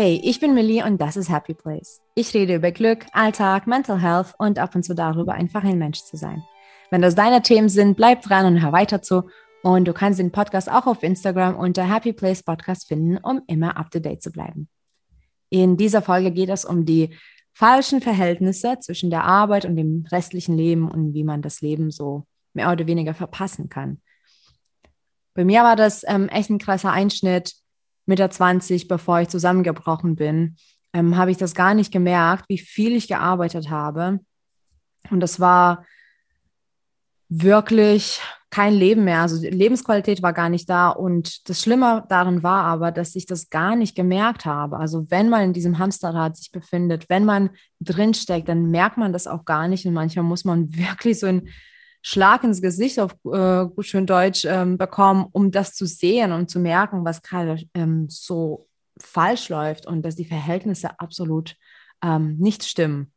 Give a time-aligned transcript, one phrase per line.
[0.00, 2.00] Hey, ich bin Millie und das ist Happy Place.
[2.14, 6.04] Ich rede über Glück, Alltag, Mental Health und ab und zu darüber, einfach ein Mensch
[6.04, 6.44] zu sein.
[6.92, 9.28] Wenn das deine Themen sind, bleib dran und hör weiter zu.
[9.64, 13.76] Und du kannst den Podcast auch auf Instagram unter Happy Place Podcast finden, um immer
[13.76, 14.68] up to date zu bleiben.
[15.50, 17.16] In dieser Folge geht es um die
[17.52, 22.22] falschen Verhältnisse zwischen der Arbeit und dem restlichen Leben und wie man das Leben so
[22.54, 24.00] mehr oder weniger verpassen kann.
[25.34, 27.56] Bei mir war das ähm, echt ein krasser Einschnitt
[28.08, 30.56] Mitte 20, bevor ich zusammengebrochen bin,
[30.92, 34.20] ähm, habe ich das gar nicht gemerkt, wie viel ich gearbeitet habe.
[35.10, 35.84] Und das war
[37.28, 39.20] wirklich kein Leben mehr.
[39.20, 40.88] Also die Lebensqualität war gar nicht da.
[40.88, 44.78] Und das Schlimme daran war aber, dass ich das gar nicht gemerkt habe.
[44.78, 47.50] Also wenn man in diesem Hamsterrad sich befindet, wenn man
[47.80, 49.84] drinsteckt, dann merkt man das auch gar nicht.
[49.86, 51.48] Und manchmal muss man wirklich so ein
[52.02, 56.48] Schlag ins Gesicht auf äh, gut schön Deutsch ähm, bekommen, um das zu sehen und
[56.50, 58.68] zu merken, was gerade ähm, so
[59.00, 61.56] falsch läuft und dass die Verhältnisse absolut
[62.02, 63.12] ähm, nicht stimmen.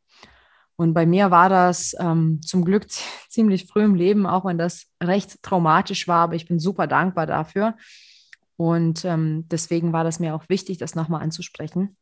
[0.76, 2.86] Und bei mir war das ähm, zum Glück
[3.28, 7.26] ziemlich früh im Leben, auch wenn das recht traumatisch war, aber ich bin super dankbar
[7.26, 7.76] dafür.
[8.56, 11.96] Und ähm, deswegen war das mir auch wichtig, das nochmal anzusprechen.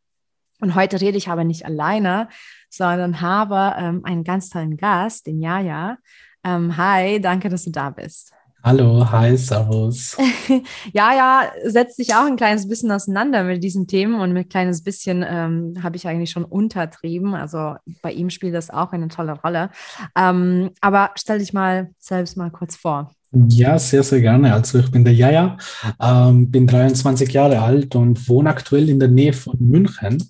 [0.60, 2.28] Und heute rede ich aber nicht alleine,
[2.68, 5.96] sondern habe ähm, einen ganz tollen Gast, den Jaja.
[6.44, 8.32] Ähm, hi, danke, dass du da bist.
[8.62, 10.18] Hallo, hi, servus.
[10.92, 14.48] ja, ja, setzt sich auch ein kleines bisschen auseinander mit diesen Themen und mit ein
[14.50, 17.34] kleines bisschen ähm, habe ich eigentlich schon untertrieben.
[17.34, 19.70] Also bei ihm spielt das auch eine tolle Rolle.
[20.14, 23.10] Ähm, aber stell dich mal selbst mal kurz vor.
[23.32, 24.52] Ja, sehr, sehr gerne.
[24.52, 25.56] Also ich bin der Jaja,
[25.98, 30.22] ähm, bin 23 Jahre alt und wohne aktuell in der Nähe von München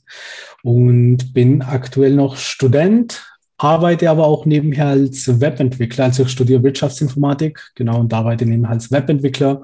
[0.63, 3.27] und bin aktuell noch Student
[3.63, 6.05] arbeite aber auch nebenher als Webentwickler.
[6.05, 9.63] Also ich studiere Wirtschaftsinformatik, genau, und arbeite nebenher als Webentwickler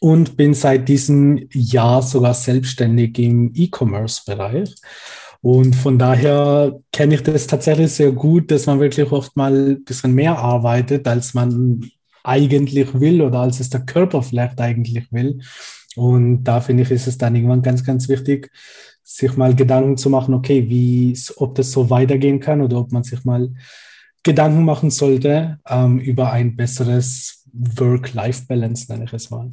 [0.00, 4.74] und bin seit diesem Jahr sogar selbstständig im E-Commerce-Bereich.
[5.42, 9.84] Und von daher kenne ich das tatsächlich sehr gut, dass man wirklich oft mal ein
[9.84, 11.90] bisschen mehr arbeitet, als man
[12.24, 15.40] eigentlich will oder als es der Körper vielleicht eigentlich will.
[15.94, 18.50] Und da finde ich, ist es dann irgendwann ganz, ganz wichtig,
[19.08, 23.04] sich mal Gedanken zu machen, okay, wie, ob das so weitergehen kann oder ob man
[23.04, 23.52] sich mal
[24.24, 29.48] Gedanken machen sollte ähm, über ein besseres Work-Life-Balance, nenne ich es mal.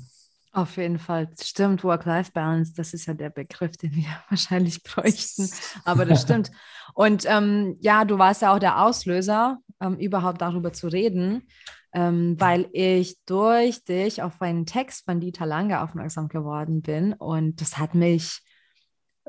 [0.53, 5.47] Auf jeden Fall, stimmt, Work-Life-Balance, das ist ja der Begriff, den wir wahrscheinlich bräuchten,
[5.85, 6.51] aber das stimmt.
[6.95, 11.47] Und ähm, ja, du warst ja auch der Auslöser, ähm, überhaupt darüber zu reden,
[11.93, 17.61] ähm, weil ich durch dich auf einen Text von Dieter Lange aufmerksam geworden bin und
[17.61, 18.41] das hat mich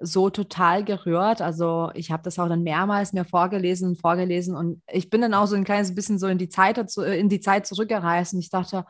[0.01, 1.41] so total gerührt.
[1.41, 5.35] Also ich habe das auch dann mehrmals mir vorgelesen und vorgelesen und ich bin dann
[5.35, 8.51] auch so ein kleines bisschen so in die Zeit, in die Zeit zurückgereist und ich
[8.51, 8.85] dachte,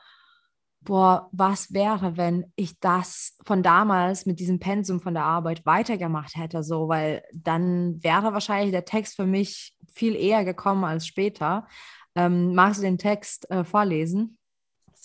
[0.85, 6.37] boah, was wäre, wenn ich das von damals mit diesem Pensum von der Arbeit weitergemacht
[6.37, 11.67] hätte, so, weil dann wäre wahrscheinlich der Text für mich viel eher gekommen als später.
[12.15, 14.39] Ähm, magst du den Text äh, vorlesen?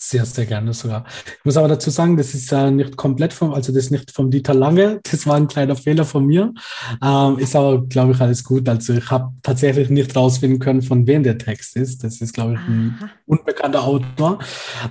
[0.01, 1.03] Sehr, sehr gerne sogar.
[1.25, 4.11] Ich muss aber dazu sagen, das ist ja nicht komplett vom, also das ist nicht
[4.11, 6.53] vom Dieter Lange, das war ein kleiner Fehler von mir.
[7.03, 8.69] Ähm, ist aber, glaube ich, alles gut.
[8.69, 12.01] Also ich habe tatsächlich nicht rausfinden können, von wem der Text ist.
[12.01, 13.09] Das ist, glaube ich, ein Aha.
[13.25, 14.39] unbekannter Autor.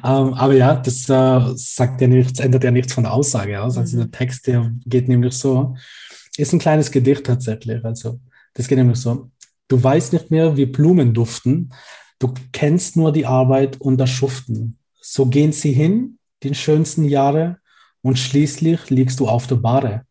[0.05, 3.79] Ähm, aber ja, das äh, sagt ja nichts, ändert ja nichts von der Aussage aus.
[3.79, 4.01] Also mhm.
[4.03, 5.75] der Text, der geht nämlich so,
[6.37, 7.83] ist ein kleines Gedicht tatsächlich.
[7.83, 8.21] Also
[8.53, 9.31] das geht nämlich so.
[9.69, 11.73] Du weißt nicht mehr, wie Blumen duften.
[12.19, 14.78] Du kennst nur die Arbeit und das Schuften.
[15.11, 17.59] So gehen sie hin, den schönsten Jahre,
[18.03, 20.05] und schließlich liegst du auf der Bahre.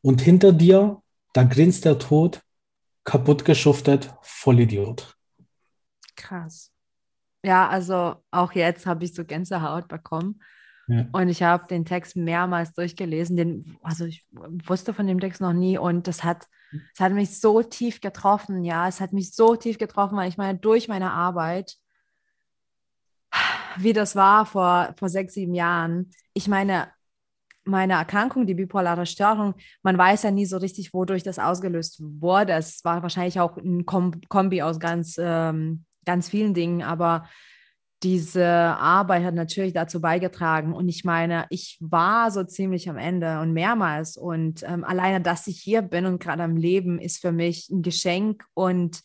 [0.00, 2.40] Und hinter dir, da grinst der Tod,
[3.02, 5.16] kaputt geschuftet, Vollidiot.
[6.14, 6.70] Krass.
[7.44, 10.40] Ja, also auch jetzt habe ich so Gänsehaut bekommen.
[10.86, 11.08] Ja.
[11.10, 13.36] Und ich habe den Text mehrmals durchgelesen.
[13.36, 17.40] Den, also ich wusste von dem Text noch nie und das hat, das hat mich
[17.40, 18.62] so tief getroffen.
[18.62, 21.76] Ja, es hat mich so tief getroffen, weil ich meine, durch meine Arbeit
[23.78, 26.10] wie das war vor, vor sechs, sieben Jahren.
[26.32, 26.88] Ich meine,
[27.64, 32.52] meine Erkrankung, die bipolare Störung, man weiß ja nie so richtig, wodurch das ausgelöst wurde.
[32.52, 37.26] Es war wahrscheinlich auch ein Kombi aus ganz, ähm, ganz vielen Dingen, aber
[38.02, 40.74] diese Arbeit hat natürlich dazu beigetragen.
[40.74, 44.18] Und ich meine, ich war so ziemlich am Ende und mehrmals.
[44.18, 47.80] Und ähm, alleine, dass ich hier bin und gerade am Leben, ist für mich ein
[47.80, 48.44] Geschenk.
[48.52, 49.00] Und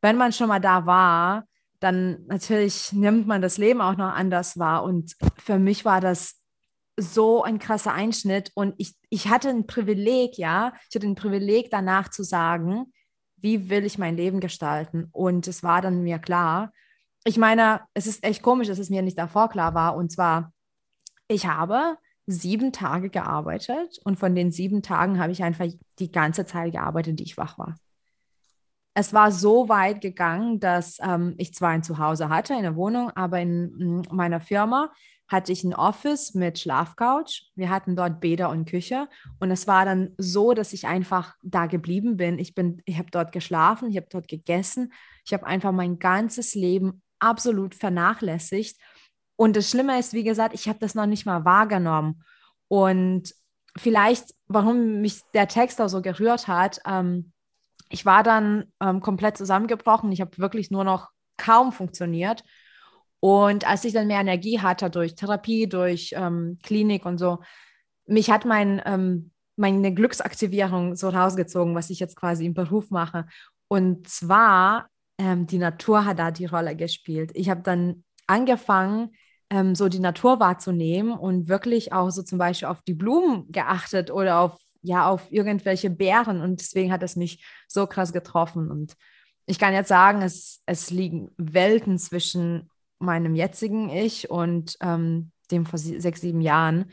[0.00, 1.48] wenn man schon mal da war,
[1.80, 4.84] dann natürlich nimmt man das Leben auch noch anders wahr.
[4.84, 6.40] Und für mich war das
[6.98, 8.50] so ein krasser Einschnitt.
[8.54, 12.92] Und ich, ich hatte ein Privileg, ja, ich hatte ein Privileg danach zu sagen,
[13.36, 15.08] wie will ich mein Leben gestalten?
[15.12, 16.72] Und es war dann mir klar.
[17.24, 19.96] Ich meine, es ist echt komisch, dass es mir nicht davor klar war.
[19.96, 20.52] Und zwar,
[21.28, 25.66] ich habe sieben Tage gearbeitet und von den sieben Tagen habe ich einfach
[25.98, 27.76] die ganze Zeit gearbeitet, die ich wach war.
[28.98, 33.10] Es war so weit gegangen, dass ähm, ich zwar ein Zuhause hatte, in der Wohnung,
[33.10, 34.90] aber in, in meiner Firma
[35.28, 37.50] hatte ich ein Office mit Schlafcouch.
[37.56, 39.06] Wir hatten dort Bäder und Küche.
[39.38, 42.38] Und es war dann so, dass ich einfach da geblieben bin.
[42.38, 44.94] Ich, bin, ich habe dort geschlafen, ich habe dort gegessen.
[45.26, 48.80] Ich habe einfach mein ganzes Leben absolut vernachlässigt.
[49.36, 52.22] Und das Schlimme ist, wie gesagt, ich habe das noch nicht mal wahrgenommen.
[52.68, 53.34] Und
[53.76, 57.34] vielleicht, warum mich der Text auch so gerührt hat, ähm,
[57.88, 60.12] ich war dann ähm, komplett zusammengebrochen.
[60.12, 62.44] Ich habe wirklich nur noch kaum funktioniert.
[63.20, 67.38] Und als ich dann mehr Energie hatte durch Therapie, durch ähm, Klinik und so,
[68.06, 73.26] mich hat mein, ähm, meine Glücksaktivierung so rausgezogen, was ich jetzt quasi im Beruf mache.
[73.68, 74.88] Und zwar,
[75.18, 77.30] ähm, die Natur hat da die Rolle gespielt.
[77.34, 79.10] Ich habe dann angefangen,
[79.50, 84.10] ähm, so die Natur wahrzunehmen und wirklich auch so zum Beispiel auf die Blumen geachtet
[84.10, 84.56] oder auf
[84.86, 88.96] ja auf irgendwelche Bären und deswegen hat es mich so krass getroffen und
[89.46, 92.68] ich kann jetzt sagen, es, es liegen Welten zwischen
[92.98, 96.90] meinem jetzigen Ich und ähm, dem vor sechs, sieben Jahren.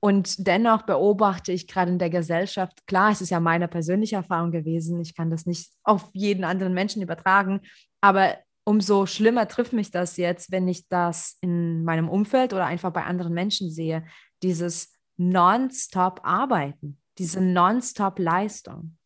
[0.00, 4.52] Und dennoch beobachte ich gerade in der Gesellschaft, klar, es ist ja meine persönliche Erfahrung
[4.52, 7.62] gewesen, ich kann das nicht auf jeden anderen Menschen übertragen,
[8.00, 12.92] aber umso schlimmer trifft mich das jetzt, wenn ich das in meinem Umfeld oder einfach
[12.92, 14.04] bei anderen Menschen sehe,
[14.42, 18.96] dieses nonstop arbeiten, diese nonstop Leistung.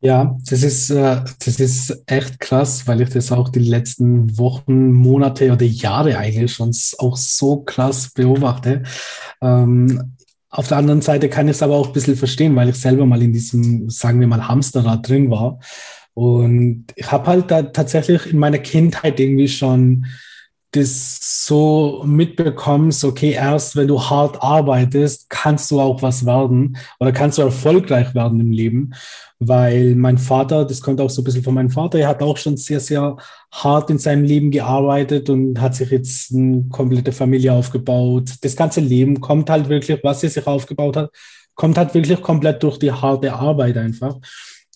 [0.00, 4.92] Ja, das ist, äh, das ist echt krass, weil ich das auch die letzten Wochen,
[4.92, 8.82] Monate oder Jahre eigentlich schon auch so krass beobachte.
[9.40, 10.14] Ähm,
[10.50, 13.06] auf der anderen Seite kann ich es aber auch ein bisschen verstehen, weil ich selber
[13.06, 15.58] mal in diesem, sagen wir mal, Hamsterrad drin war.
[16.12, 20.04] Und ich habe halt da tatsächlich in meiner Kindheit irgendwie schon
[20.74, 27.12] das so mitbekommst, okay, erst wenn du hart arbeitest, kannst du auch was werden oder
[27.12, 28.92] kannst du erfolgreich werden im Leben.
[29.38, 32.36] Weil mein Vater, das kommt auch so ein bisschen von meinem Vater, er hat auch
[32.36, 33.16] schon sehr, sehr
[33.52, 38.30] hart in seinem Leben gearbeitet und hat sich jetzt eine komplette Familie aufgebaut.
[38.40, 41.10] Das ganze Leben kommt halt wirklich, was er sich aufgebaut hat,
[41.54, 44.16] kommt halt wirklich komplett durch die harte Arbeit einfach.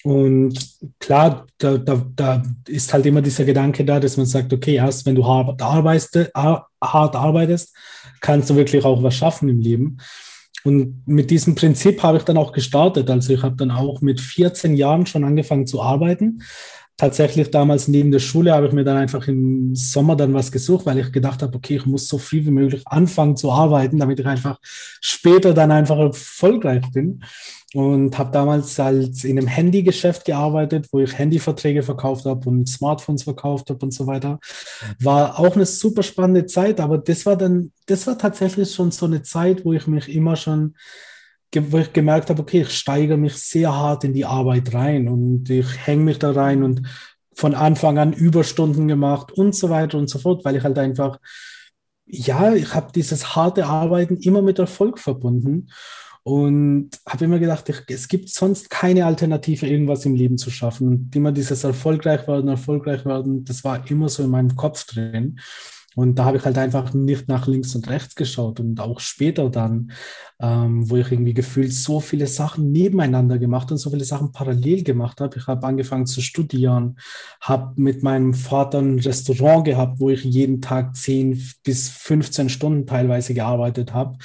[0.09, 0.59] Und
[1.01, 5.05] klar, da, da, da ist halt immer dieser Gedanke da, dass man sagt, okay, erst
[5.05, 7.77] wenn du hart arbeitest, hart arbeitest,
[8.23, 9.99] kannst du wirklich auch was schaffen im Leben.
[10.65, 13.11] Und mit diesem Prinzip habe ich dann auch gestartet.
[13.11, 16.41] Also ich habe dann auch mit 14 Jahren schon angefangen zu arbeiten
[16.99, 20.85] tatsächlich damals neben der Schule habe ich mir dann einfach im Sommer dann was gesucht,
[20.85, 24.19] weil ich gedacht habe, okay, ich muss so viel wie möglich anfangen zu arbeiten, damit
[24.19, 24.59] ich einfach
[25.01, 27.23] später dann einfach erfolgreich bin.
[27.75, 33.25] Und habe damals als in einem Handygeschäft gearbeitet, wo ich Handyverträge verkauft habe und Smartphones
[33.25, 34.39] verkauft habe und so weiter.
[35.01, 39.05] War auch eine super spannende Zeit, aber das war dann, das war tatsächlich schon so
[39.05, 40.75] eine Zeit, wo ich mich immer schon
[41.57, 45.49] wo ich gemerkt habe, okay, ich steigere mich sehr hart in die Arbeit rein und
[45.49, 46.83] ich hänge mich da rein und
[47.35, 51.19] von Anfang an Überstunden gemacht und so weiter und so fort, weil ich halt einfach,
[52.05, 55.69] ja, ich habe dieses harte Arbeiten immer mit Erfolg verbunden
[56.29, 60.87] und habe immer gedacht, ich, es gibt sonst keine Alternative, irgendwas im Leben zu schaffen.
[60.87, 65.41] Und immer dieses erfolgreich werden, erfolgreich werden, das war immer so in meinem Kopf drin.
[65.97, 69.49] Und da habe ich halt einfach nicht nach links und rechts geschaut und auch später
[69.49, 69.91] dann,
[70.39, 74.85] ähm, wo ich irgendwie gefühlt so viele Sachen nebeneinander gemacht und so viele Sachen parallel
[74.85, 75.39] gemacht habe.
[75.39, 76.99] Ich habe angefangen zu studieren,
[77.41, 82.87] habe mit meinem Vater ein Restaurant gehabt, wo ich jeden Tag 10 bis 15 Stunden
[82.87, 84.19] teilweise gearbeitet habe.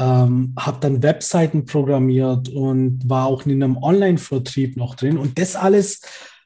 [0.00, 5.18] Ähm, habe dann Webseiten programmiert und war auch in einem Online-Vertrieb noch drin.
[5.18, 6.00] Und das alles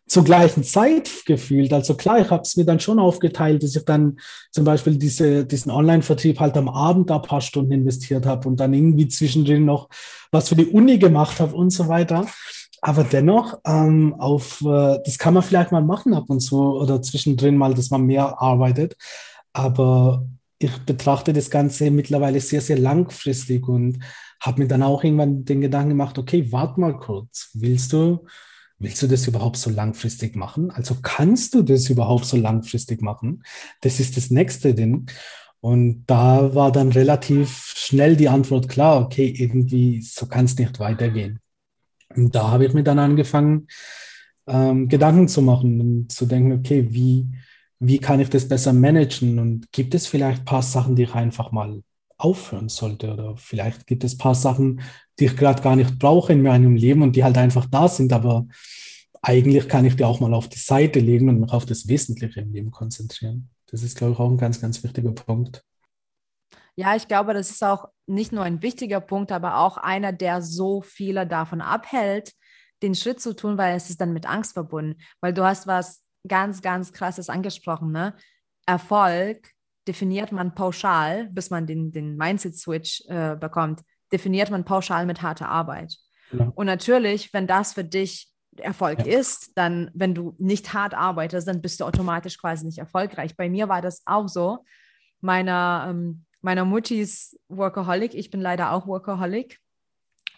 [0.06, 1.72] zur gleichen Zeit gefühlt.
[1.72, 4.18] Also klar, ich habe es mir dann schon aufgeteilt, dass ich dann
[4.50, 8.74] zum Beispiel diese, diesen Online-Vertrieb halt am Abend da paar Stunden investiert habe und dann
[8.74, 9.88] irgendwie zwischendrin noch
[10.30, 12.26] was für die Uni gemacht habe und so weiter.
[12.82, 17.00] Aber dennoch, ähm, auf, äh, das kann man vielleicht mal machen ab und zu oder
[17.00, 18.96] zwischendrin mal, dass man mehr arbeitet.
[19.54, 20.26] Aber
[20.64, 23.98] ich betrachte das Ganze mittlerweile sehr, sehr langfristig und
[24.40, 28.26] habe mir dann auch irgendwann den Gedanken gemacht, okay, warte mal kurz, willst du
[28.78, 30.70] Willst du das überhaupt so langfristig machen?
[30.70, 33.42] Also kannst du das überhaupt so langfristig machen?
[33.80, 35.06] Das ist das nächste Ding.
[35.60, 40.80] Und da war dann relativ schnell die Antwort klar, okay, irgendwie so kann es nicht
[40.80, 41.38] weitergehen.
[42.14, 43.68] Und da habe ich mir dann angefangen,
[44.46, 47.28] ähm, Gedanken zu machen und zu denken, okay, wie,
[47.86, 49.38] wie kann ich das besser managen?
[49.38, 51.82] Und gibt es vielleicht ein paar Sachen, die ich einfach mal
[52.16, 53.12] aufhören sollte?
[53.12, 54.80] Oder vielleicht gibt es ein paar Sachen,
[55.18, 58.12] die ich gerade gar nicht brauche in meinem Leben und die halt einfach da sind,
[58.12, 58.46] aber
[59.22, 62.40] eigentlich kann ich die auch mal auf die Seite legen und mich auf das Wesentliche
[62.40, 63.48] im Leben konzentrieren.
[63.66, 65.64] Das ist, glaube ich, auch ein ganz, ganz wichtiger Punkt.
[66.76, 70.42] Ja, ich glaube, das ist auch nicht nur ein wichtiger Punkt, aber auch einer, der
[70.42, 72.32] so viele davon abhält,
[72.82, 75.00] den Schritt zu tun, weil es ist dann mit Angst verbunden.
[75.20, 78.14] Weil du hast was ganz, ganz krasses angesprochen, ne?
[78.66, 79.50] Erfolg
[79.86, 85.48] definiert man pauschal, bis man den, den Mindset-Switch äh, bekommt, definiert man pauschal mit harter
[85.48, 85.96] Arbeit.
[86.32, 86.50] Ja.
[86.54, 89.18] Und natürlich, wenn das für dich Erfolg ja.
[89.18, 93.36] ist, dann, wenn du nicht hart arbeitest, dann bist du automatisch quasi nicht erfolgreich.
[93.36, 94.64] Bei mir war das auch so.
[95.20, 99.58] Meiner, ähm, meiner Mutti ist Workaholic, ich bin leider auch Workaholic.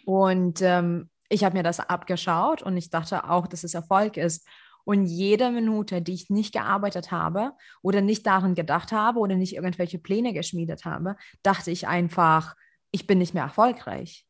[0.05, 4.47] Und ähm, ich habe mir das abgeschaut und ich dachte auch, dass es Erfolg ist.
[4.87, 7.51] Und jede Minute, die ich nicht gearbeitet habe
[7.81, 12.55] oder nicht daran gedacht habe oder nicht irgendwelche Pläne geschmiedet habe, dachte ich einfach,
[12.91, 14.25] ich bin nicht mehr erfolgreich.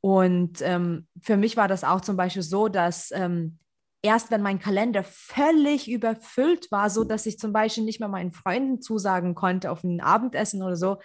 [0.00, 3.58] Und ähm, für mich war das auch zum Beispiel so, dass ähm,
[4.00, 8.30] erst wenn mein Kalender völlig überfüllt war, so dass ich zum Beispiel nicht mehr meinen
[8.30, 10.98] Freunden zusagen konnte auf ein Abendessen oder so,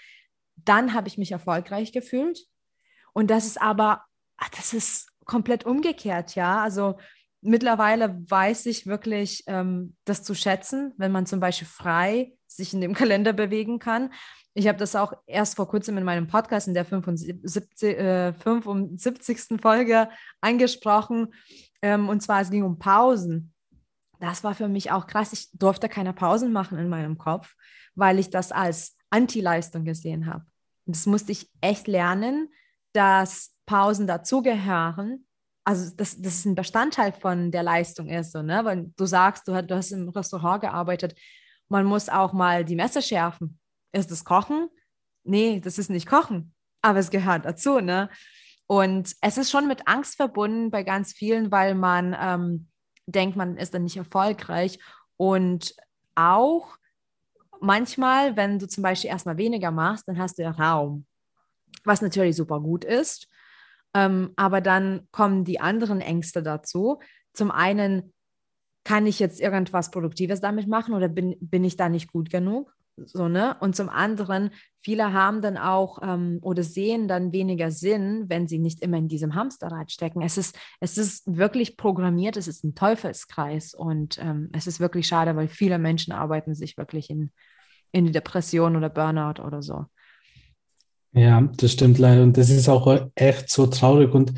[0.58, 2.46] dann habe ich mich erfolgreich gefühlt.
[3.14, 4.04] Und das ist aber,
[4.38, 6.62] ach, das ist komplett umgekehrt, ja.
[6.62, 6.98] Also
[7.42, 12.82] mittlerweile weiß ich wirklich, ähm, das zu schätzen, wenn man zum Beispiel frei sich in
[12.82, 14.12] dem Kalender bewegen kann.
[14.54, 19.62] Ich habe das auch erst vor kurzem in meinem Podcast in der 75, äh, 75.
[19.62, 20.10] Folge
[20.42, 21.34] angesprochen.
[21.82, 23.54] Ähm, und zwar, es ging um Pausen.
[24.20, 25.32] Das war für mich auch krass.
[25.32, 27.56] Ich durfte keine Pausen machen in meinem Kopf,
[27.96, 30.46] weil ich das als Anti-Leistung gesehen habe.
[30.86, 32.50] Das musste ich echt lernen,
[32.92, 35.26] dass Pausen dazugehören
[35.70, 38.66] also das, das ein Bestandteil von der Leistung ist, so, ne?
[38.66, 41.14] Weil du sagst, du, du hast im Restaurant gearbeitet,
[41.68, 43.60] man muss auch mal die Messer schärfen.
[43.92, 44.70] Ist das Kochen?
[45.24, 48.10] Nee, das ist nicht Kochen, aber es gehört dazu, ne?
[48.66, 52.68] Und es ist schon mit Angst verbunden bei ganz vielen, weil man ähm,
[53.06, 54.80] denkt, man ist dann nicht erfolgreich.
[55.18, 55.76] Und
[56.16, 56.78] auch
[57.62, 61.06] manchmal, wenn du zum Beispiel erstmal weniger machst, dann hast du ja Raum,
[61.84, 63.28] was natürlich super gut ist.
[63.94, 67.00] Ähm, aber dann kommen die anderen Ängste dazu.
[67.34, 68.14] Zum einen,
[68.84, 72.74] kann ich jetzt irgendwas Produktives damit machen oder bin, bin ich da nicht gut genug?
[73.06, 73.56] So, ne?
[73.60, 78.60] Und zum anderen, viele haben dann auch ähm, oder sehen dann weniger Sinn, wenn sie
[78.60, 80.22] nicht immer in diesem Hamsterrad stecken.
[80.22, 85.08] Es ist, es ist wirklich programmiert, es ist ein Teufelskreis und ähm, es ist wirklich
[85.08, 87.32] schade, weil viele Menschen arbeiten sich wirklich in,
[87.92, 89.86] in die Depression oder Burnout oder so.
[91.14, 92.24] Ja, das stimmt leider.
[92.24, 94.14] Und das ist auch echt so traurig.
[94.14, 94.34] Und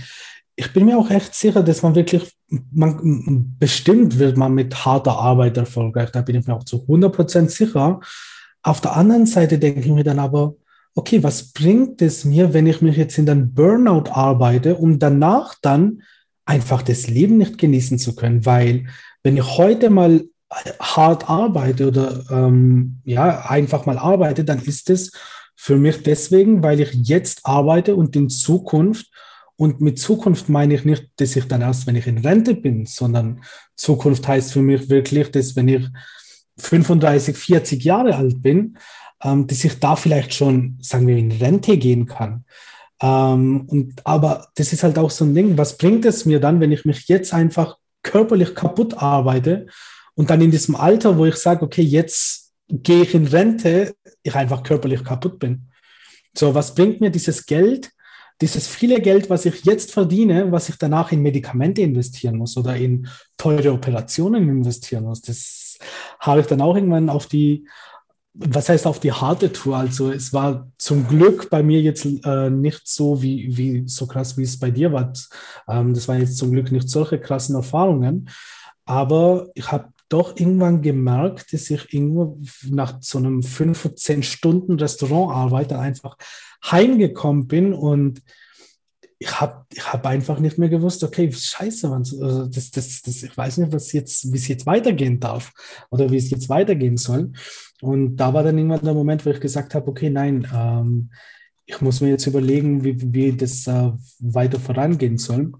[0.56, 2.32] ich bin mir auch echt sicher, dass man wirklich,
[2.72, 6.12] man, bestimmt wird man mit harter Arbeit erfolgreich.
[6.12, 8.00] Da bin ich mir auch zu 100% sicher.
[8.64, 10.56] Auf der anderen Seite denke ich mir dann aber,
[10.96, 15.56] okay, was bringt es mir, wenn ich mich jetzt in den Burnout arbeite, um danach
[15.62, 16.04] dann
[16.46, 18.46] einfach das Leben nicht genießen zu können?
[18.46, 18.86] Weil
[19.24, 20.24] wenn ich heute mal
[20.80, 25.12] hart arbeite oder ähm, ja, einfach mal arbeite, dann ist es
[25.56, 29.08] für mich deswegen, weil ich jetzt arbeite und in Zukunft,
[29.62, 32.88] und mit Zukunft meine ich nicht, dass ich dann erst, wenn ich in Rente bin,
[32.88, 33.44] sondern
[33.76, 35.88] Zukunft heißt für mich wirklich, dass wenn ich
[36.58, 38.78] 35, 40 Jahre alt bin,
[39.24, 42.44] ähm, dass ich da vielleicht schon, sagen wir, in Rente gehen kann.
[43.02, 46.60] Ähm, und, aber das ist halt auch so ein Ding, was bringt es mir dann,
[46.60, 49.68] wenn ich mich jetzt einfach körperlich kaputt arbeite
[50.16, 52.41] und dann in diesem Alter, wo ich sage, okay, jetzt
[52.72, 55.68] gehe ich in Rente, ich einfach körperlich kaputt bin.
[56.36, 57.92] So, was bringt mir dieses Geld,
[58.40, 62.76] dieses viele Geld, was ich jetzt verdiene, was ich danach in Medikamente investieren muss oder
[62.76, 65.22] in teure Operationen investieren muss?
[65.22, 65.78] Das
[66.20, 67.68] habe ich dann auch irgendwann auf die,
[68.34, 69.78] was heißt auf die harte Tour?
[69.78, 74.38] Also es war zum Glück bei mir jetzt äh, nicht so wie, wie so krass,
[74.38, 75.12] wie es bei dir war.
[75.68, 78.30] Ähm, das waren jetzt zum Glück nicht solche krassen Erfahrungen.
[78.86, 82.40] Aber ich habe doch irgendwann gemerkt, dass ich irgendwo
[82.70, 86.18] nach so einem 15 Stunden Restaurantarbeit einfach
[86.64, 88.22] heimgekommen bin und
[89.20, 93.22] ich habe ich hab einfach nicht mehr gewusst, okay, scheiße, man, also das, das, das,
[93.22, 95.54] ich weiß nicht, was jetzt, wie es jetzt weitergehen darf
[95.92, 97.32] oder wie es jetzt weitergehen soll.
[97.82, 101.12] Und da war dann irgendwann der Moment, wo ich gesagt habe, okay, nein, ähm,
[101.68, 105.54] ich muss mir jetzt überlegen, wie, wie das äh, weiter vorangehen soll.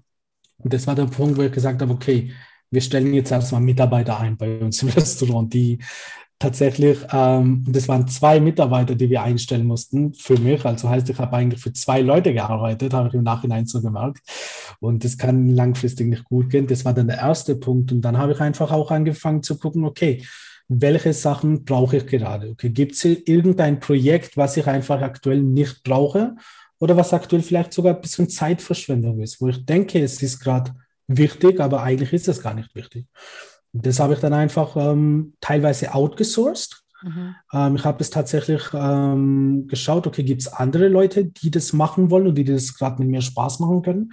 [0.58, 2.32] Und das war der Punkt, wo ich gesagt habe, okay,
[2.72, 5.78] wir stellen jetzt erstmal Mitarbeiter ein bei uns im Restaurant, die
[6.38, 10.64] tatsächlich, ähm, das waren zwei Mitarbeiter, die wir einstellen mussten für mich.
[10.64, 14.20] Also heißt, ich habe eigentlich für zwei Leute gearbeitet, habe ich im Nachhinein so gemerkt.
[14.80, 16.66] Und das kann langfristig nicht gut gehen.
[16.66, 17.92] Das war dann der erste Punkt.
[17.92, 20.24] Und dann habe ich einfach auch angefangen zu gucken, okay,
[20.68, 22.50] welche Sachen brauche ich gerade?
[22.50, 26.34] Okay, gibt es irgendein Projekt, was ich einfach aktuell nicht brauche?
[26.78, 30.72] Oder was aktuell vielleicht sogar ein bisschen Zeitverschwendung ist, wo ich denke, es ist gerade
[31.16, 33.06] wichtig, aber eigentlich ist das gar nicht wichtig.
[33.72, 36.82] Das habe ich dann einfach ähm, teilweise outgesourced.
[37.02, 37.34] Mhm.
[37.52, 42.10] Ähm, ich habe es tatsächlich ähm, geschaut, okay, gibt es andere Leute, die das machen
[42.10, 44.12] wollen und die das gerade mit mir Spaß machen können?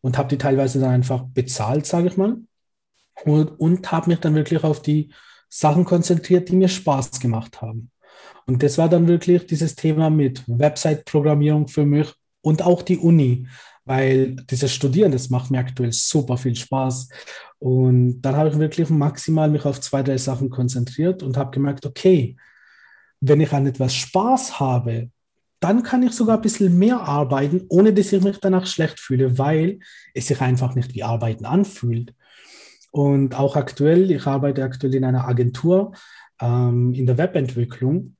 [0.00, 2.38] Und habe die teilweise dann einfach bezahlt, sage ich mal.
[3.24, 5.12] Und, und habe mich dann wirklich auf die
[5.48, 7.90] Sachen konzentriert, die mir Spaß gemacht haben.
[8.46, 13.46] Und das war dann wirklich dieses Thema mit Website-Programmierung für mich und auch die Uni,
[13.84, 17.08] weil dieses Studieren, das macht mir aktuell super viel Spaß.
[17.58, 21.84] Und dann habe ich wirklich maximal mich auf zwei, drei Sachen konzentriert und habe gemerkt,
[21.86, 22.36] okay,
[23.20, 25.10] wenn ich an etwas Spaß habe,
[25.60, 29.38] dann kann ich sogar ein bisschen mehr arbeiten, ohne dass ich mich danach schlecht fühle,
[29.38, 29.80] weil
[30.14, 32.14] es sich einfach nicht wie Arbeiten anfühlt.
[32.90, 35.92] Und auch aktuell, ich arbeite aktuell in einer Agentur
[36.40, 38.16] ähm, in der Webentwicklung.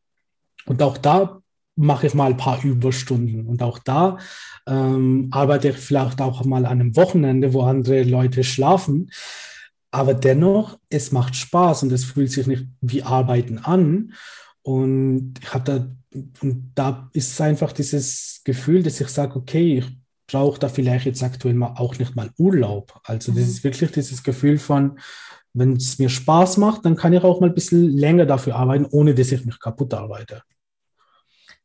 [0.67, 1.41] Und auch da
[1.81, 3.47] mache ich mal ein paar Überstunden.
[3.47, 4.19] Und auch da
[4.67, 9.11] ähm, arbeite ich vielleicht auch mal an einem Wochenende, wo andere Leute schlafen.
[9.91, 14.13] Aber dennoch, es macht Spaß und es fühlt sich nicht wie Arbeiten an.
[14.63, 19.87] Und ich habe da, und da ist einfach dieses Gefühl, dass ich sage, okay, ich
[20.27, 23.01] brauche da vielleicht jetzt aktuell mal auch nicht mal Urlaub.
[23.05, 23.37] Also mhm.
[23.37, 24.99] das ist wirklich dieses Gefühl von,
[25.55, 28.87] wenn es mir Spaß macht, dann kann ich auch mal ein bisschen länger dafür arbeiten,
[28.91, 30.43] ohne dass ich mich kaputt arbeite.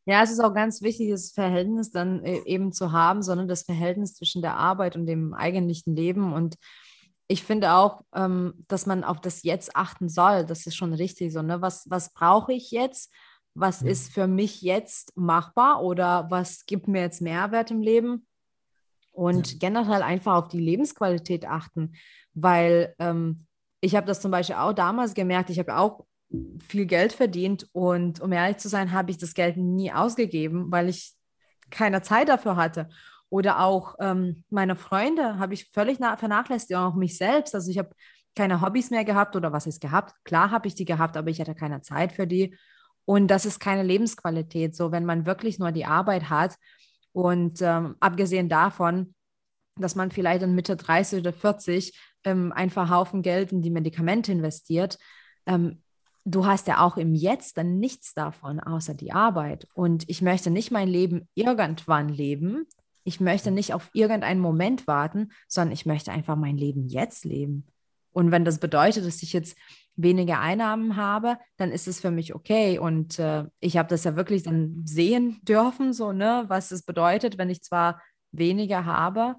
[0.06, 3.64] Ja, es ist auch ganz wichtig, das Verhältnis dann äh, eben zu haben, sondern das
[3.64, 6.32] Verhältnis zwischen der Arbeit und dem eigentlichen Leben.
[6.32, 6.58] Und
[7.28, 10.46] ich finde auch, ähm, dass man auf das Jetzt achten soll.
[10.46, 11.42] Das ist schon richtig so.
[11.42, 11.62] Ne?
[11.62, 13.12] Was, was brauche ich jetzt?
[13.56, 13.90] Was ja.
[13.90, 18.28] ist für mich jetzt machbar oder was gibt mir jetzt Mehrwert im Leben?
[19.12, 19.58] Und ja.
[19.60, 21.94] generell einfach auf die Lebensqualität achten,
[22.34, 23.48] weil ähm,
[23.82, 25.50] ich habe das zum Beispiel auch damals gemerkt.
[25.50, 26.06] Ich habe auch
[26.60, 30.90] viel Geld verdient und um ehrlich zu sein, habe ich das Geld nie ausgegeben, weil
[30.90, 31.14] ich
[31.70, 32.90] keine Zeit dafür hatte.
[33.30, 37.56] Oder auch ähm, meine Freunde habe ich völlig vernachlässigt, auch mich selbst.
[37.56, 37.90] Also ich habe
[38.36, 40.14] keine Hobbys mehr gehabt oder was ist gehabt.
[40.24, 42.56] Klar habe ich die gehabt, aber ich hatte keine Zeit für die.
[43.06, 44.76] Und das ist keine Lebensqualität.
[44.76, 46.56] So, wenn man wirklich nur die Arbeit hat
[47.14, 49.16] und ähm, abgesehen davon,
[49.78, 54.32] dass man vielleicht in Mitte 30 oder 40 ähm, einfach Haufen Geld in die Medikamente
[54.32, 54.98] investiert,
[55.46, 55.82] ähm,
[56.26, 59.68] du hast ja auch im Jetzt dann nichts davon, außer die Arbeit.
[59.74, 62.66] Und ich möchte nicht mein Leben irgendwann leben.
[63.04, 67.68] Ich möchte nicht auf irgendeinen Moment warten, sondern ich möchte einfach mein Leben jetzt leben.
[68.12, 69.56] Und wenn das bedeutet, dass ich jetzt
[69.96, 72.80] weniger Einnahmen habe, dann ist es für mich okay.
[72.80, 77.38] Und äh, ich habe das ja wirklich dann sehen dürfen, so, ne, was es bedeutet,
[77.38, 79.36] wenn ich zwar weniger habe,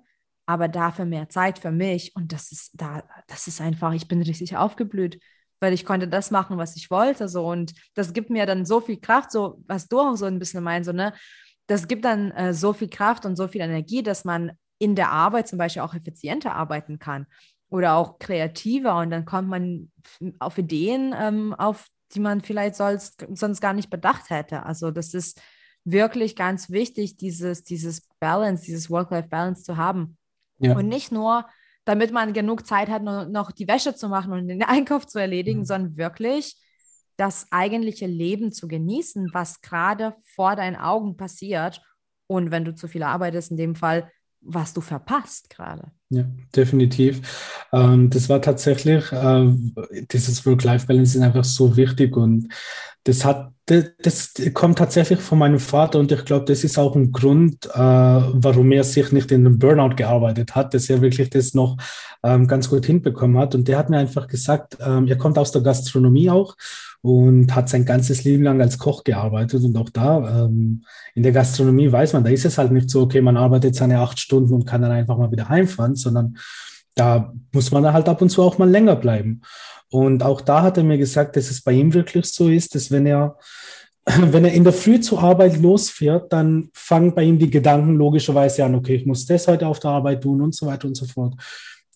[0.47, 2.15] aber dafür mehr Zeit für mich.
[2.15, 5.19] Und das ist da, das ist einfach, ich bin richtig aufgeblüht
[5.61, 7.29] weil ich konnte das machen, was ich wollte.
[7.29, 7.47] So.
[7.47, 10.65] Und das gibt mir dann so viel Kraft, so was du auch so ein bisschen
[10.65, 11.13] meinst, so, ne?
[11.69, 15.11] Das gibt dann äh, so viel Kraft und so viel Energie, dass man in der
[15.11, 17.27] Arbeit zum Beispiel auch effizienter arbeiten kann
[17.69, 19.91] oder auch kreativer und dann kommt man
[20.39, 24.65] auf Ideen, ähm, auf die man vielleicht sonst, sonst gar nicht bedacht hätte.
[24.65, 25.41] Also das ist
[25.85, 30.17] wirklich ganz wichtig, dieses, dieses Balance, dieses Work-Life-Balance zu haben.
[30.59, 30.77] Ja.
[30.77, 31.47] Und nicht nur
[31.87, 35.61] damit man genug Zeit hat, noch die Wäsche zu machen und den Einkauf zu erledigen,
[35.61, 35.65] mhm.
[35.65, 36.57] sondern wirklich
[37.17, 41.81] das eigentliche Leben zu genießen, was gerade vor deinen Augen passiert.
[42.27, 45.93] Und wenn du zu viel arbeitest, in dem Fall, was du verpasst gerade.
[46.09, 47.65] Ja, definitiv.
[47.73, 49.53] Ähm, das war tatsächlich, äh,
[50.13, 52.49] dieses Work-Life-Balance ist einfach so wichtig und
[53.03, 56.95] das hat, das, das, kommt tatsächlich von meinem Vater und ich glaube, das ist auch
[56.95, 61.31] ein Grund, äh, warum er sich nicht in den Burnout gearbeitet hat, dass er wirklich
[61.31, 61.77] das noch
[62.27, 63.55] ähm, ganz gut hinbekommen hat.
[63.55, 66.57] Und der hat mir einfach gesagt, ähm, er kommt aus der Gastronomie auch
[67.03, 69.63] und hat sein ganzes Leben lang als Koch gearbeitet.
[69.63, 70.85] Und auch da ähm,
[71.15, 74.01] in der Gastronomie weiß man, da ist es halt nicht so, okay, man arbeitet seine
[74.01, 76.37] acht Stunden und kann dann einfach mal wieder heimfahren, sondern
[76.97, 79.43] da muss man halt ab und zu auch mal länger bleiben.
[79.91, 82.91] Und auch da hat er mir gesagt, dass es bei ihm wirklich so ist, dass
[82.91, 83.37] wenn er,
[84.05, 88.65] wenn er in der Früh zur Arbeit losfährt, dann fangen bei ihm die Gedanken logischerweise
[88.65, 91.07] an, okay, ich muss das heute auf der Arbeit tun und so weiter und so
[91.07, 91.35] fort.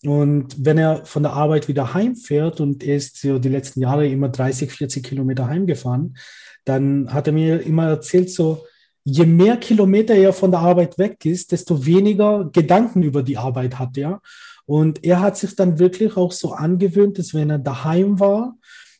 [0.05, 4.07] Und wenn er von der Arbeit wieder heimfährt und er ist so die letzten Jahre
[4.07, 6.17] immer 30, 40 Kilometer heimgefahren,
[6.65, 8.65] dann hat er mir immer erzählt, so,
[9.03, 13.77] je mehr Kilometer er von der Arbeit weg ist, desto weniger Gedanken über die Arbeit
[13.79, 14.21] hat er.
[14.65, 18.57] Und er hat sich dann wirklich auch so angewöhnt, dass wenn er daheim war,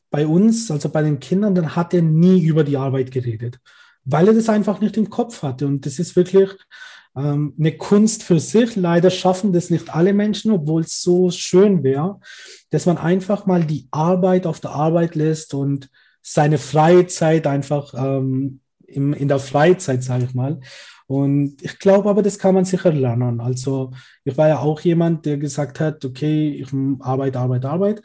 [0.10, 3.60] bei uns, also bei den Kindern, dann hat er nie über die Arbeit geredet,
[4.04, 5.66] weil er das einfach nicht im Kopf hatte.
[5.66, 6.50] Und das ist wirklich
[7.16, 8.76] ähm, eine Kunst für sich.
[8.76, 12.20] Leider schaffen das nicht alle Menschen, obwohl es so schön wäre,
[12.70, 15.90] dass man einfach mal die Arbeit auf der Arbeit lässt und
[16.22, 20.60] seine freie Zeit einfach ähm, im, in der Freizeit, sage ich mal.
[21.08, 23.42] Und ich glaube aber, das kann man sicher lernen.
[23.42, 23.92] Also
[24.24, 26.70] ich war ja auch jemand, der gesagt hat, okay, ich
[27.00, 28.02] arbeite, arbeite, arbeite.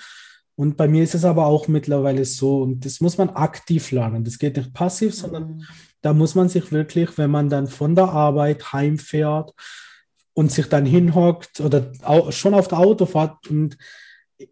[0.57, 4.25] Und bei mir ist es aber auch mittlerweile so, und das muss man aktiv lernen.
[4.25, 5.65] Das geht nicht passiv, sondern mhm.
[6.07, 9.53] Da muss man sich wirklich, wenn man dann von der Arbeit heimfährt
[10.35, 11.91] und sich dann hinhockt oder
[12.31, 13.77] schon auf der Autofahrt und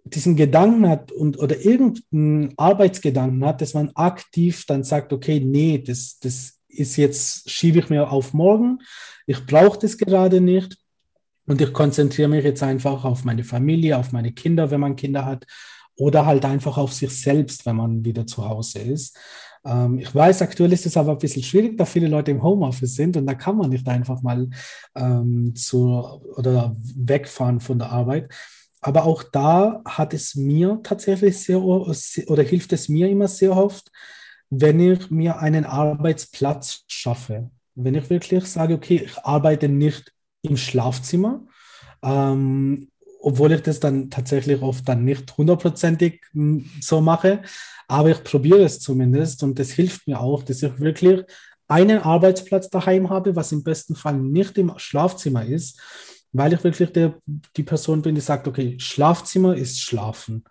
[0.02, 5.78] diesen Gedanken hat und oder irgendeinen Arbeitsgedanken hat, dass man aktiv dann sagt, okay, nee,
[5.78, 8.80] das, das ist jetzt, schiebe ich mir auf morgen,
[9.24, 10.76] ich brauche das gerade nicht.
[11.46, 15.24] Und ich konzentriere mich jetzt einfach auf meine Familie, auf meine Kinder, wenn man Kinder
[15.24, 15.46] hat.
[15.94, 19.16] Oder halt einfach auf sich selbst, wenn man wieder zu Hause ist.
[19.64, 22.94] Ähm, ich weiß, aktuell ist es aber ein bisschen schwierig, da viele Leute im Homeoffice
[22.94, 24.48] sind und da kann man nicht einfach mal
[24.94, 25.88] ähm, zu
[26.36, 28.32] oder wegfahren von der Arbeit.
[28.80, 33.90] Aber auch da hat es mir tatsächlich sehr oder hilft es mir immer sehr oft,
[34.50, 37.50] wenn ich mir einen Arbeitsplatz schaffe.
[37.74, 41.46] Wenn ich wirklich sage, okay, ich arbeite nicht im Schlafzimmer,
[42.02, 47.42] ähm, obwohl ich das dann tatsächlich oft dann nicht hundertprozentig hm, so mache,
[47.88, 51.22] aber ich probiere es zumindest und das hilft mir auch, dass ich wirklich
[51.68, 55.80] einen Arbeitsplatz daheim habe, was im besten Fall nicht im Schlafzimmer ist,
[56.32, 57.14] weil ich wirklich der,
[57.56, 60.44] die Person bin, die sagt, okay, Schlafzimmer ist Schlafen,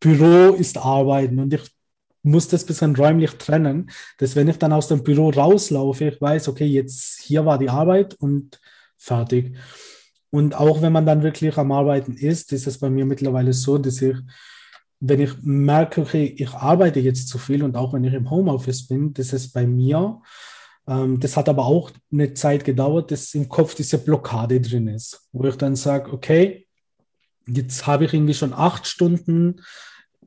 [0.00, 1.62] Büro ist Arbeiten und ich
[2.22, 6.48] muss das bisschen räumlich trennen, dass wenn ich dann aus dem Büro rauslaufe, ich weiß,
[6.48, 8.60] okay, jetzt hier war die Arbeit und
[8.98, 9.56] fertig.
[10.30, 13.78] Und auch wenn man dann wirklich am Arbeiten ist, ist es bei mir mittlerweile so,
[13.78, 14.16] dass ich,
[15.00, 18.86] wenn ich merke, okay, ich arbeite jetzt zu viel und auch wenn ich im Homeoffice
[18.86, 20.20] bin, das ist bei mir,
[20.86, 25.26] ähm, das hat aber auch eine Zeit gedauert, dass im Kopf diese Blockade drin ist,
[25.32, 26.66] wo ich dann sage, okay,
[27.46, 29.62] jetzt habe ich irgendwie schon acht Stunden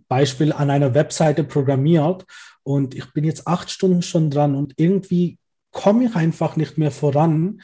[0.07, 2.25] Beispiel an einer Webseite programmiert
[2.63, 5.37] und ich bin jetzt acht Stunden schon dran und irgendwie
[5.71, 7.61] komme ich einfach nicht mehr voran,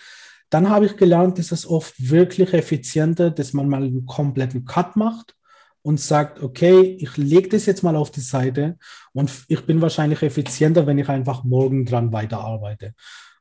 [0.52, 4.96] dann habe ich gelernt, dass es oft wirklich effizienter, dass man mal einen kompletten Cut
[4.96, 5.36] macht
[5.82, 8.78] und sagt, okay, ich lege das jetzt mal auf die Seite
[9.14, 12.94] und ich bin wahrscheinlich effizienter, wenn ich einfach morgen dran weiterarbeite.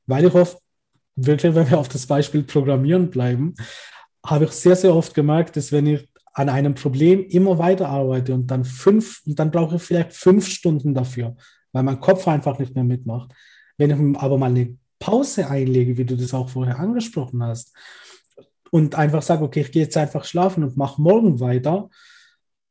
[0.07, 0.59] Weil ich oft,
[1.17, 3.55] wirklich, wenn wir auf das Beispiel Programmieren bleiben,
[4.25, 8.47] habe ich sehr, sehr oft gemerkt, dass wenn ich an einem Problem immer weiterarbeite und
[8.47, 11.37] dann fünf, und dann brauche ich vielleicht fünf Stunden dafür,
[11.73, 13.33] weil mein Kopf einfach nicht mehr mitmacht.
[13.77, 17.75] Wenn ich aber mal eine Pause einlege, wie du das auch vorher angesprochen hast,
[18.71, 21.89] und einfach sage, okay, ich gehe jetzt einfach schlafen und mache morgen weiter,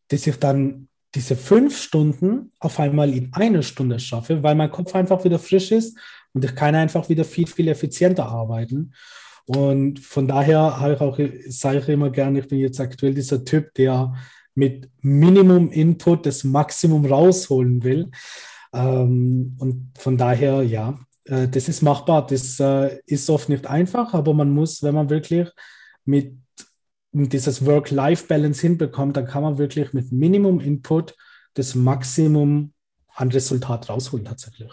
[0.10, 4.94] dass ich dann diese fünf Stunden auf einmal in eine Stunde schaffe, weil mein Kopf
[4.94, 5.98] einfach wieder frisch ist
[6.34, 8.94] und ich kann einfach wieder viel, viel effizienter arbeiten.
[9.46, 11.18] Und von daher habe ich auch,
[11.48, 14.14] sage ich immer gerne, ich bin jetzt aktuell dieser Typ, der
[14.56, 18.12] mit Minimum Input das Maximum rausholen will.
[18.74, 22.26] Ähm, und von daher, ja, äh, das ist machbar.
[22.26, 25.48] Das äh, ist oft nicht einfach, aber man muss, wenn man wirklich
[26.06, 26.38] mit, mit
[27.12, 31.16] dieses Work-Life-Balance hinbekommt, dann kann man wirklich mit Minimum Input
[31.54, 32.74] das Maximum
[33.16, 34.72] an Resultat rausholen tatsächlich.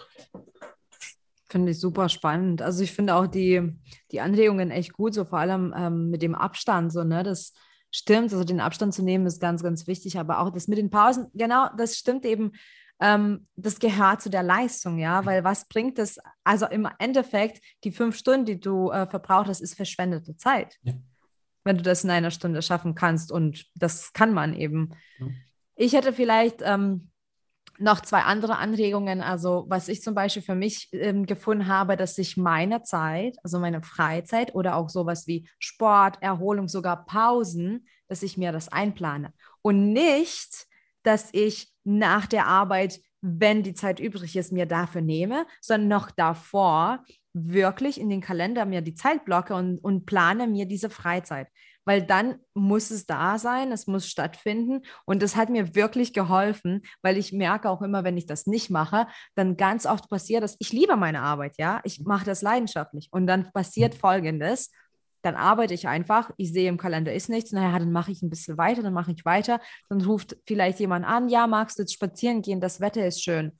[1.49, 2.61] Finde ich super spannend.
[2.61, 3.73] Also ich finde auch die,
[4.11, 7.23] die Anregungen echt gut, so vor allem ähm, mit dem Abstand, so, ne?
[7.23, 7.53] Das
[7.91, 10.89] stimmt, also den Abstand zu nehmen ist ganz, ganz wichtig, aber auch das mit den
[10.89, 12.51] Pausen, genau, das stimmt eben
[13.01, 16.17] ähm, das gehört zu der Leistung, ja, weil was bringt es?
[16.43, 20.77] Also im Endeffekt, die fünf Stunden, die du äh, verbraucht hast, ist verschwendete Zeit.
[20.83, 20.93] Ja.
[21.65, 24.91] Wenn du das in einer Stunde schaffen kannst und das kann man eben.
[25.19, 25.27] Ja.
[25.75, 27.09] Ich hätte vielleicht ähm,
[27.79, 29.21] noch zwei andere Anregungen.
[29.21, 33.59] Also, was ich zum Beispiel für mich ähm, gefunden habe, dass ich meine Zeit, also
[33.59, 39.33] meine Freizeit oder auch sowas wie Sport, Erholung, sogar Pausen, dass ich mir das einplane.
[39.61, 40.67] Und nicht,
[41.03, 46.11] dass ich nach der Arbeit, wenn die Zeit übrig ist, mir dafür nehme, sondern noch
[46.11, 47.03] davor
[47.35, 51.49] wirklich in den Kalender mir die Zeit blocke und, und plane mir diese Freizeit.
[51.83, 54.81] Weil dann muss es da sein, es muss stattfinden.
[55.05, 58.71] Und das hat mir wirklich geholfen, weil ich merke auch immer, wenn ich das nicht
[58.71, 63.09] mache, dann ganz oft passiert das, ich liebe meine Arbeit, ja, ich mache das leidenschaftlich.
[63.11, 64.71] Und dann passiert Folgendes,
[65.21, 68.29] dann arbeite ich einfach, ich sehe im Kalender ist nichts, naja, dann mache ich ein
[68.29, 71.93] bisschen weiter, dann mache ich weiter, dann ruft vielleicht jemand an, ja, magst du jetzt
[71.93, 73.51] spazieren gehen, das Wetter ist schön.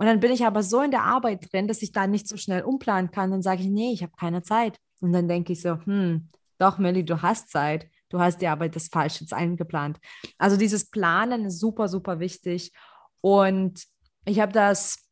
[0.00, 2.38] Und dann bin ich aber so in der Arbeit drin, dass ich da nicht so
[2.38, 3.30] schnell umplanen kann.
[3.30, 4.78] Dann sage ich, nee, ich habe keine Zeit.
[5.02, 7.86] Und dann denke ich so, hm, doch, Melly, du hast Zeit.
[8.08, 10.00] Du hast dir aber das Falsche jetzt eingeplant.
[10.38, 12.72] Also dieses Planen ist super, super wichtig.
[13.20, 13.84] Und
[14.24, 15.06] ich habe das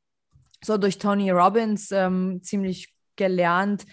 [0.65, 3.85] so durch Tony Robbins ähm, ziemlich gelernt,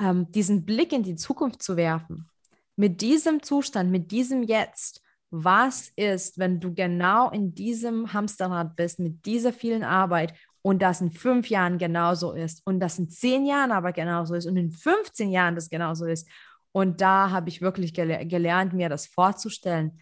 [0.00, 2.30] ähm, diesen Blick in die Zukunft zu werfen.
[2.74, 8.98] Mit diesem Zustand, mit diesem Jetzt, was ist, wenn du genau in diesem Hamsterrad bist,
[8.98, 13.46] mit dieser vielen Arbeit und das in fünf Jahren genauso ist und das in zehn
[13.46, 16.28] Jahren aber genauso ist und in 15 Jahren das genauso ist.
[16.72, 20.00] Und da habe ich wirklich gele gelernt, mir das vorzustellen.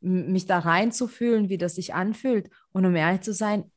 [0.00, 2.50] mich da reinzufühlen, wie das sich anfühlt.
[2.70, 3.70] Und um ehrlich zu sein,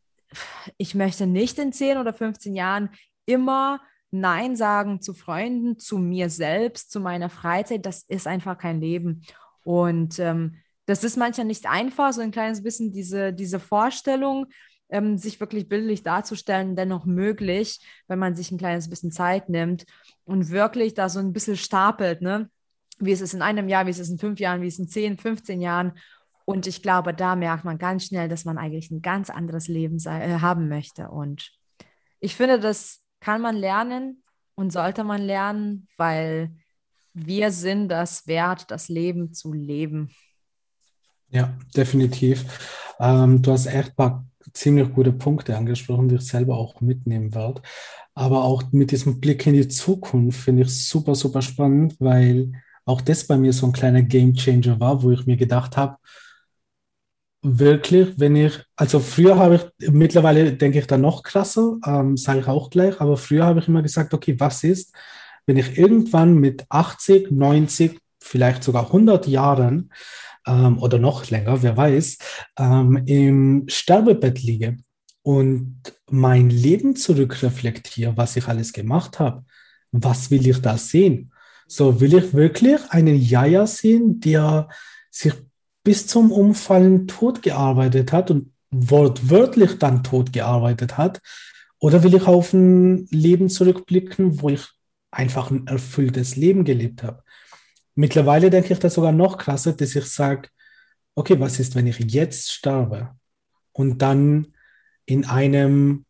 [0.78, 2.90] ich möchte nicht in 10 oder 15 Jahren
[3.26, 7.86] immer Nein sagen zu Freunden, zu mir selbst, zu meiner Freizeit.
[7.86, 9.24] Das ist einfach kein Leben.
[9.64, 10.58] Und ähm,
[10.92, 14.48] das ist manchmal nicht einfach, so ein kleines bisschen diese, diese Vorstellung,
[14.90, 19.86] ähm, sich wirklich bildlich darzustellen, dennoch möglich, wenn man sich ein kleines bisschen Zeit nimmt
[20.26, 22.50] und wirklich da so ein bisschen stapelt, ne?
[23.00, 24.80] Wie ist es in einem Jahr, wie ist es in fünf Jahren, wie ist es
[24.80, 25.94] in zehn, 15 Jahren.
[26.44, 29.98] Und ich glaube, da merkt man ganz schnell, dass man eigentlich ein ganz anderes Leben
[29.98, 31.08] sei, äh, haben möchte.
[31.08, 31.54] Und
[32.20, 34.24] ich finde, das kann man lernen
[34.56, 36.52] und sollte man lernen, weil
[37.14, 40.12] wir sind das wert, das Leben zu leben.
[41.32, 42.46] Ja, definitiv.
[43.00, 47.62] Ähm, du hast echt paar ziemlich gute Punkte angesprochen, die ich selber auch mitnehmen werde.
[48.14, 52.52] Aber auch mit diesem Blick in die Zukunft finde ich super, super spannend, weil
[52.86, 55.98] auch das bei mir so ein kleiner Game Changer war, wo ich mir gedacht habe,
[57.42, 62.42] wirklich, wenn ich, also früher habe ich, mittlerweile denke ich da noch krasser, ähm, sage
[62.42, 64.94] ich auch gleich, aber früher habe ich immer gesagt, okay, was ist,
[65.46, 69.92] wenn ich irgendwann mit 80, 90, vielleicht sogar 100 Jahren
[70.48, 72.18] ähm, oder noch länger, wer weiß,
[72.58, 74.78] ähm, im Sterbebett liege
[75.24, 79.46] und mein Leben zurückreflektiere, was ich alles gemacht habe,
[79.92, 81.32] was will ich da sehen?
[81.68, 84.68] So will ich wirklich einen Jaja sehen, der
[85.10, 85.34] sich
[85.84, 91.22] bis zum Umfallen tot gearbeitet hat und wortwörtlich dann tot gearbeitet hat?
[91.80, 94.68] Oder will ich auf ein Leben zurückblicken, wo ich
[95.12, 97.24] einfach ein erfülltes Leben gelebt habe?
[97.96, 100.50] Mittlerweile denke ich das sogar noch krasser, dass ich sage,
[101.16, 103.12] okay, was ist, wenn ich jetzt sterbe
[103.74, 104.54] und dann
[105.06, 106.06] in einem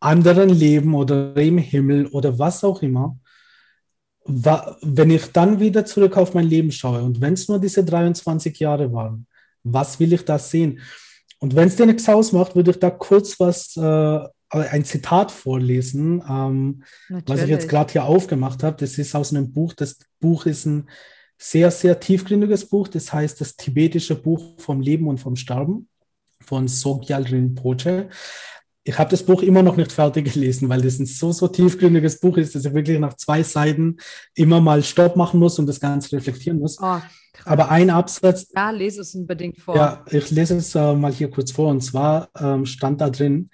[0.00, 3.18] anderen Leben oder im Himmel oder was auch immer,
[4.24, 8.58] wenn ich dann wieder zurück auf mein Leben schaue und wenn es nur diese 23
[8.58, 9.26] Jahre waren,
[9.64, 10.80] was will ich da sehen?
[11.40, 16.22] Und wenn es dir nichts ausmacht, würde ich da kurz was, äh, ein Zitat vorlesen,
[16.28, 16.82] ähm,
[17.26, 18.76] was ich jetzt gerade hier aufgemacht habe.
[18.78, 19.74] Das ist aus einem Buch.
[19.74, 20.88] Das Buch ist ein
[21.36, 22.88] sehr, sehr tiefgründiges Buch.
[22.88, 25.88] Das heißt das tibetische Buch vom Leben und vom Sterben
[26.40, 28.08] von Sogyal Rinpoche.
[28.84, 32.20] Ich habe das Buch immer noch nicht fertig gelesen, weil das ein so, so tiefgründiges
[32.20, 33.98] Buch ist, dass ich wirklich nach zwei Seiten
[34.34, 36.78] immer mal Stopp machen muss und das Ganze reflektieren muss.
[36.80, 36.98] Oh,
[37.44, 38.46] Aber ein Absatz.
[38.56, 39.76] Ja, lese es unbedingt vor.
[39.76, 41.68] Ja, ich lese es äh, mal hier kurz vor.
[41.68, 43.50] Und zwar ähm, stand da drin,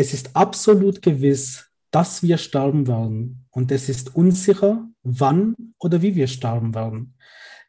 [0.00, 3.44] es ist absolut gewiss, dass wir sterben werden.
[3.50, 7.14] Und es ist unsicher, wann oder wie wir sterben werden.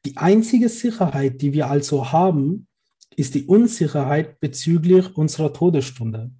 [0.06, 2.68] Die einzige Sicherheit, die wir also haben,
[3.18, 6.32] ist die Unsicherheit bezüglich unserer Todesstunde.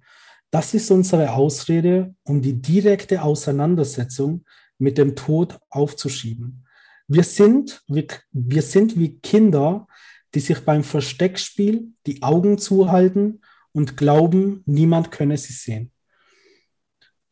[0.50, 4.46] Das ist unsere Ausrede, um die direkte Auseinandersetzung
[4.78, 6.64] mit dem Tod aufzuschieben.
[7.06, 9.86] Wir sind, wir, wir sind wie Kinder,
[10.34, 15.90] die sich beim Versteckspiel die Augen zuhalten und glauben, niemand könne sie sehen.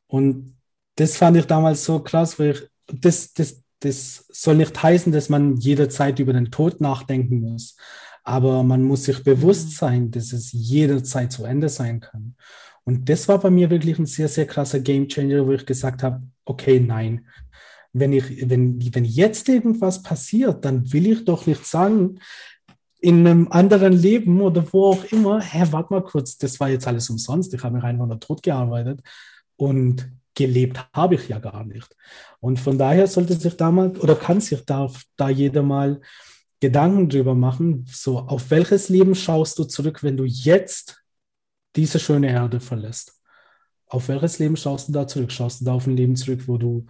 [0.07, 0.57] Und
[0.97, 2.63] das fand ich damals so krass, weil ich,
[3.01, 7.77] das, das, das soll nicht heißen, dass man jederzeit über den Tod nachdenken muss.
[8.25, 9.73] Aber man muss sich bewusst mhm.
[9.73, 12.37] sein, dass es jederzeit zu Ende sein kann.
[12.85, 16.23] Und das war bei mir wirklich ein sehr, sehr krasser Gamechanger, wo ich gesagt habe,
[16.45, 17.27] okay, nein.
[17.93, 22.21] Wenn, ich, wenn, wenn jetzt irgendwas passiert, dann will ich doch nicht sagen,
[23.01, 26.87] in einem anderen Leben oder wo auch immer, hä, warte mal kurz, das war jetzt
[26.87, 29.01] alles umsonst, ich habe mich einfach nur tot gearbeitet
[29.57, 31.97] und gelebt habe ich ja gar nicht.
[32.41, 36.01] Und von daher sollte sich da mal oder kann sich da, da jeder mal
[36.61, 41.03] Gedanken drüber machen, so auf welches Leben schaust du zurück, wenn du jetzt
[41.75, 43.15] diese schöne Erde verlässt?
[43.87, 45.33] Auf welches Leben schaust du da zurück?
[45.33, 46.87] Schaust du da auf ein Leben zurück, wo du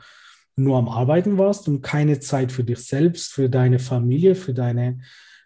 [0.57, 5.01] nur am Arbeiten warst und keine Zeit für dich selbst, für deine Familie, für deine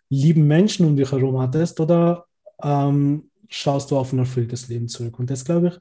[0.08, 1.80] lieben Menschen um dich herum hattest?
[1.80, 2.26] Oder
[2.62, 5.18] ähm, schaust du auf ein erfülltes Leben zurück?
[5.18, 5.78] Und das, glaube ich,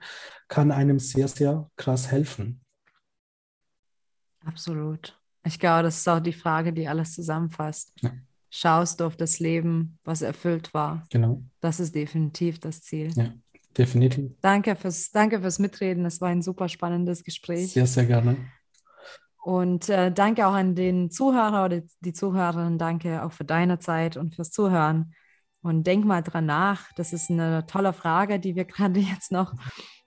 [0.47, 2.61] kann einem sehr, sehr krass helfen.
[4.45, 5.19] Absolut.
[5.45, 7.93] Ich glaube, das ist auch die Frage, die alles zusammenfasst.
[8.01, 8.11] Ja
[8.53, 11.07] schaust du auf das Leben, was erfüllt war.
[11.09, 11.41] Genau.
[11.59, 13.11] Das ist definitiv das Ziel.
[13.15, 13.33] Ja,
[13.75, 14.31] definitiv.
[14.41, 16.05] Danke fürs, danke fürs Mitreden.
[16.05, 17.73] Es war ein super spannendes Gespräch.
[17.73, 18.37] Sehr, sehr gerne.
[19.43, 22.77] Und äh, danke auch an den Zuhörer oder die Zuhörerin.
[22.77, 25.13] Danke auch für deine Zeit und fürs Zuhören.
[25.61, 26.93] Und denk mal dran nach.
[26.95, 29.53] Das ist eine tolle Frage, die wir gerade jetzt noch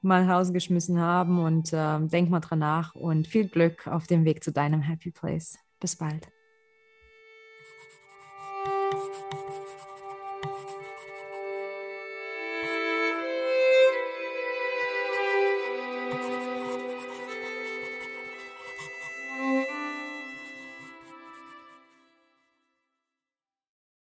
[0.01, 1.39] mal rausgeschmissen haben.
[1.39, 5.11] Und äh, denk mal dran nach und viel Glück auf dem Weg zu deinem Happy
[5.11, 5.59] Place.
[5.81, 6.36] Bis bald.